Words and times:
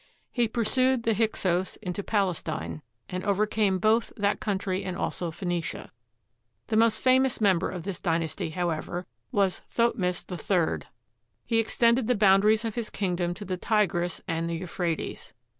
He 0.31 0.47
pursued 0.47 1.03
the 1.03 1.13
Hyksos 1.13 1.75
into 1.75 2.01
Palestine 2.01 2.81
and 3.07 3.23
overcame 3.23 3.77
both 3.77 4.11
that 4.17 4.39
country 4.39 4.83
and 4.83 4.97
also 4.97 5.29
Phoenicia. 5.29 5.91
The 6.69 6.75
most 6.75 6.99
famous 6.99 7.39
member 7.39 7.69
of 7.69 7.83
this 7.83 7.99
dynasty, 7.99 8.49
how 8.49 8.71
ever, 8.71 9.05
was 9.31 9.59
Thothmes 9.69 10.25
III. 10.27 10.89
He 11.45 11.59
extended 11.59 12.07
the 12.07 12.15
boundaries 12.15 12.65
of 12.65 12.73
his 12.73 12.89
kingdom 12.89 13.35
to 13.35 13.45
the 13.45 13.57
Tigris 13.57 14.21
and 14.27 14.49
the 14.49 14.55
Euphrates. 14.55 15.33